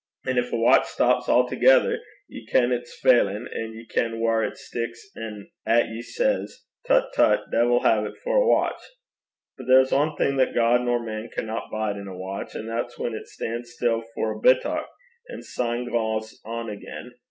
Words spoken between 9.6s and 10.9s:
there's ae thing that God